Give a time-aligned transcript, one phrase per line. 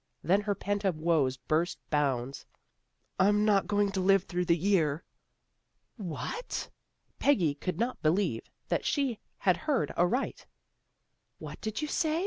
[0.23, 2.47] Then her pent up woes burst bounds."
[3.19, 5.03] I'm not going to live through the year.""
[6.13, 6.71] What!"
[7.19, 10.47] Peggy could not believe that she had heard aright.
[11.37, 12.19] "What did you say?